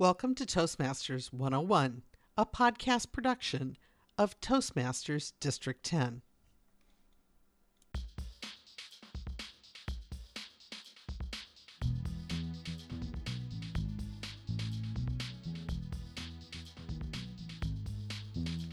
[0.00, 2.00] Welcome to Toastmasters 101,
[2.34, 3.76] a podcast production
[4.16, 6.22] of Toastmasters District 10.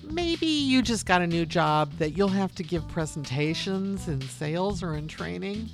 [0.09, 4.81] Maybe you just got a new job that you'll have to give presentations in sales
[4.81, 5.71] or in training,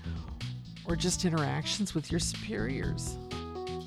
[0.86, 3.20] or just interactions with your superiors.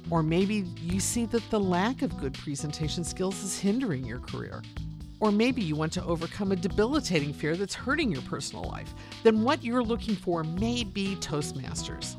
[0.09, 4.63] Or maybe you see that the lack of good presentation skills is hindering your career.
[5.19, 8.95] Or maybe you want to overcome a debilitating fear that's hurting your personal life.
[9.25, 12.15] Then what you're looking for may be Toastmasters.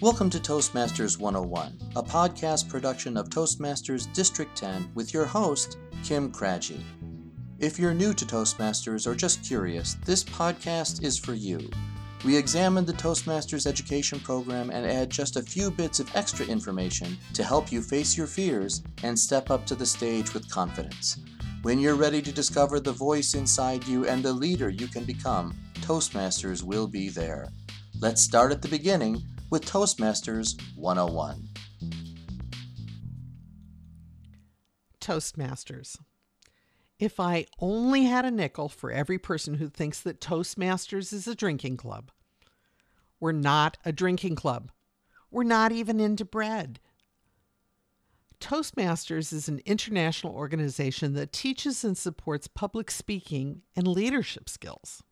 [0.00, 6.32] Welcome to Toastmasters 101, a podcast production of Toastmasters District 10 with your host, Kim
[6.32, 6.82] Craggy.
[7.62, 11.70] If you're new to Toastmasters or just curious, this podcast is for you.
[12.24, 17.16] We examine the Toastmasters education program and add just a few bits of extra information
[17.34, 21.18] to help you face your fears and step up to the stage with confidence.
[21.62, 25.56] When you're ready to discover the voice inside you and the leader you can become,
[25.82, 27.46] Toastmasters will be there.
[28.00, 31.48] Let's start at the beginning with Toastmasters 101.
[35.00, 35.96] Toastmasters.
[37.02, 41.34] If I only had a nickel for every person who thinks that Toastmasters is a
[41.34, 42.12] drinking club.
[43.18, 44.70] We're not a drinking club.
[45.28, 46.78] We're not even into bread.
[48.38, 55.02] Toastmasters is an international organization that teaches and supports public speaking and leadership skills.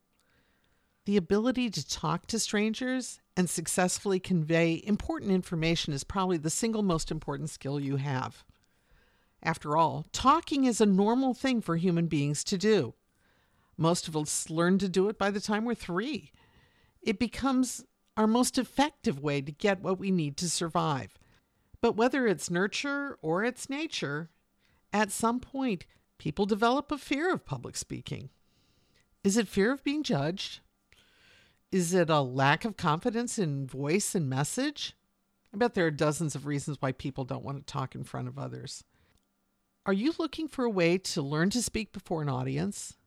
[1.06, 6.84] The ability to talk to strangers and successfully convey important information is probably the single
[6.84, 8.44] most important skill you have.
[9.42, 12.94] After all, talking is a normal thing for human beings to do.
[13.76, 16.32] Most of us learn to do it by the time we're three.
[17.00, 17.84] It becomes
[18.16, 21.18] our most effective way to get what we need to survive.
[21.80, 24.28] But whether it's nurture or it's nature,
[24.92, 25.86] at some point,
[26.18, 28.28] people develop a fear of public speaking.
[29.24, 30.60] Is it fear of being judged?
[31.72, 34.94] Is it a lack of confidence in voice and message?
[35.54, 38.28] I bet there are dozens of reasons why people don't want to talk in front
[38.28, 38.84] of others.
[39.86, 42.98] Are you looking for a way to learn to speak before an audience?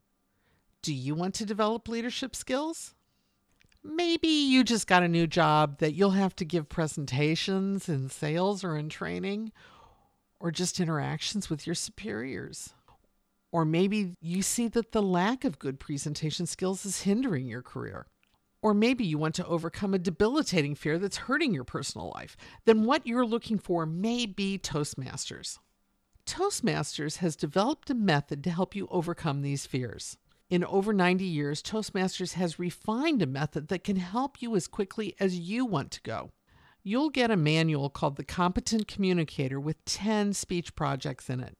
[0.81, 2.95] Do you want to develop leadership skills?
[3.84, 8.63] Maybe you just got a new job that you'll have to give presentations in sales
[8.63, 9.51] or in training,
[10.39, 12.73] or just interactions with your superiors.
[13.51, 18.07] Or maybe you see that the lack of good presentation skills is hindering your career.
[18.63, 22.35] Or maybe you want to overcome a debilitating fear that's hurting your personal life.
[22.66, 25.59] Then what you're looking for may be Toastmasters.
[26.25, 30.17] Toastmasters has developed a method to help you overcome these fears.
[30.50, 35.16] In over 90 years, Toastmasters has refined a method that can help you as quickly
[35.19, 36.31] as you want to go.
[36.83, 41.57] You'll get a manual called The Competent Communicator with 10 speech projects in it.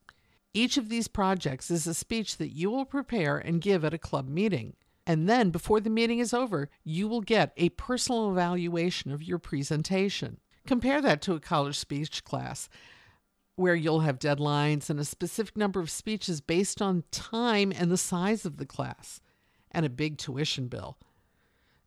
[0.54, 3.98] Each of these projects is a speech that you will prepare and give at a
[3.98, 4.76] club meeting.
[5.08, 9.40] And then, before the meeting is over, you will get a personal evaluation of your
[9.40, 10.40] presentation.
[10.66, 12.70] Compare that to a college speech class
[13.56, 17.98] where you'll have deadlines and a specific number of speeches based on time and the
[17.98, 19.22] size of the class
[19.72, 20.98] and a big tuition bill.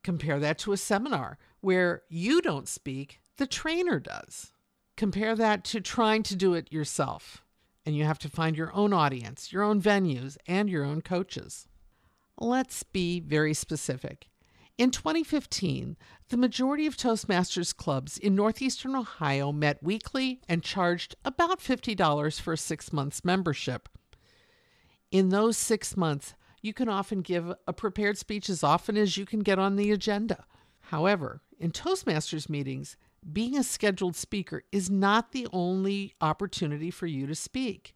[0.03, 4.53] Compare that to a seminar where you don't speak, the trainer does.
[4.97, 7.45] Compare that to trying to do it yourself,
[7.85, 11.67] and you have to find your own audience, your own venues, and your own coaches.
[12.39, 14.29] Let's be very specific.
[14.79, 15.97] In 2015,
[16.29, 22.53] the majority of Toastmasters clubs in Northeastern Ohio met weekly and charged about $50 for
[22.53, 23.89] a six months membership.
[25.11, 29.25] In those six months, you can often give a prepared speech as often as you
[29.25, 30.45] can get on the agenda.
[30.91, 32.99] However, in Toastmasters meetings,
[33.33, 37.95] being a scheduled speaker is not the only opportunity for you to speak.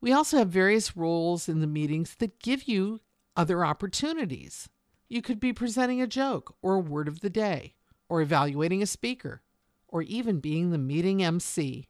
[0.00, 3.00] We also have various roles in the meetings that give you
[3.36, 4.68] other opportunities.
[5.08, 7.74] You could be presenting a joke or a word of the day,
[8.08, 9.42] or evaluating a speaker,
[9.88, 11.88] or even being the meeting MC.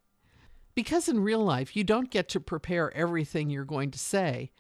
[0.75, 4.50] Because in real life, you don't get to prepare everything you're going to say.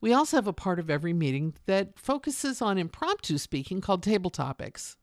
[0.00, 4.30] We also have a part of every meeting that focuses on impromptu speaking called table
[4.30, 4.96] topics.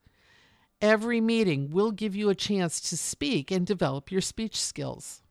[0.81, 5.21] Every meeting will give you a chance to speak and develop your speech skills.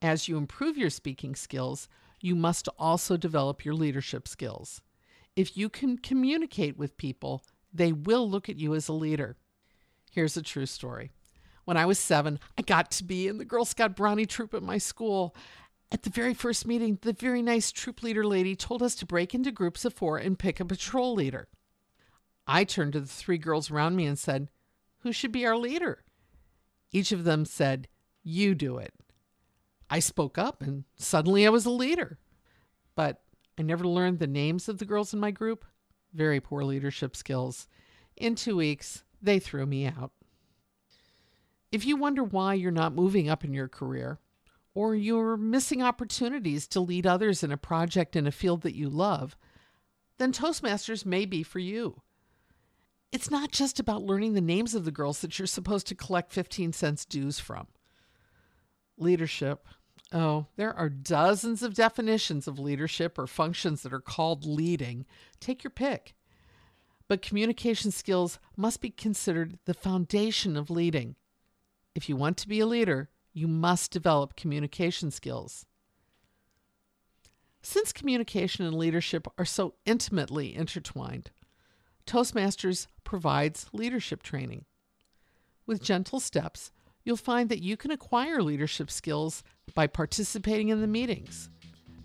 [0.00, 1.88] As you improve your speaking skills,
[2.20, 4.80] you must also develop your leadership skills.
[5.38, 9.36] If you can communicate with people, they will look at you as a leader.
[10.10, 11.12] Here's a true story.
[11.64, 14.64] When I was seven, I got to be in the Girl Scout Brownie troop at
[14.64, 15.36] my school.
[15.92, 19.32] At the very first meeting, the very nice troop leader lady told us to break
[19.32, 21.46] into groups of four and pick a patrol leader.
[22.48, 24.48] I turned to the three girls around me and said,
[25.02, 26.02] Who should be our leader?
[26.90, 27.86] Each of them said,
[28.24, 28.92] You do it.
[29.88, 32.18] I spoke up and suddenly I was a leader.
[32.96, 33.22] But
[33.58, 35.64] I never learned the names of the girls in my group.
[36.14, 37.66] Very poor leadership skills.
[38.16, 40.12] In two weeks, they threw me out.
[41.72, 44.20] If you wonder why you're not moving up in your career,
[44.74, 48.88] or you're missing opportunities to lead others in a project in a field that you
[48.88, 49.36] love,
[50.18, 52.00] then Toastmasters may be for you.
[53.10, 56.32] It's not just about learning the names of the girls that you're supposed to collect
[56.32, 57.66] 15 cents dues from.
[58.96, 59.66] Leadership.
[60.12, 65.04] Oh, there are dozens of definitions of leadership or functions that are called leading.
[65.38, 66.14] Take your pick.
[67.08, 71.16] But communication skills must be considered the foundation of leading.
[71.94, 75.66] If you want to be a leader, you must develop communication skills.
[77.60, 81.30] Since communication and leadership are so intimately intertwined,
[82.06, 84.64] Toastmasters provides leadership training.
[85.66, 86.72] With gentle steps,
[87.08, 89.42] you'll find that you can acquire leadership skills
[89.74, 91.48] by participating in the meetings,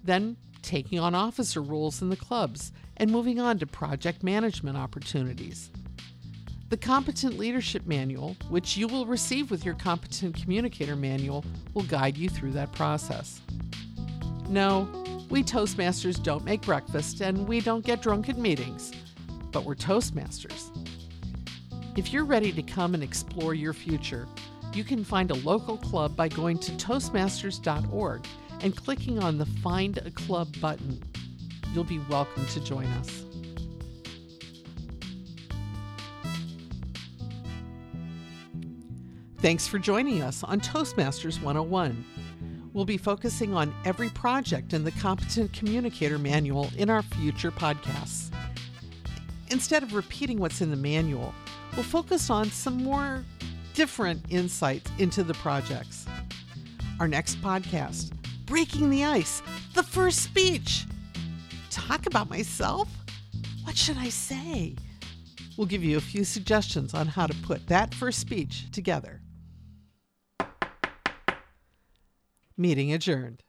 [0.01, 5.71] then taking on officer roles in the clubs, and moving on to project management opportunities.
[6.69, 12.17] The Competent Leadership Manual, which you will receive with your Competent Communicator Manual, will guide
[12.17, 13.41] you through that process.
[14.47, 14.88] No,
[15.29, 18.94] we Toastmasters don't make breakfast and we don't get drunk at meetings,
[19.51, 20.69] but we're Toastmasters.
[21.97, 24.27] If you're ready to come and explore your future,
[24.75, 28.25] you can find a local club by going to Toastmasters.org
[28.62, 31.02] and clicking on the Find a Club button.
[31.74, 33.24] You'll be welcome to join us.
[39.40, 42.06] Thanks for joining us on Toastmasters 101.
[42.72, 48.31] We'll be focusing on every project in the Competent Communicator Manual in our future podcasts.
[49.52, 51.36] Instead of repeating what's in the manual,
[51.75, 53.24] we'll focus on some more
[53.74, 56.06] different insights into the projects.
[57.00, 58.14] Our next podcast,
[58.46, 59.42] Breaking the Ice,
[59.74, 60.86] the first speech.
[61.70, 62.88] Talk about myself?
[63.64, 64.75] What should I say?
[65.58, 69.22] We'll give you a few suggestions on how to put that first speech together.
[72.56, 73.44] Meeting adjourned.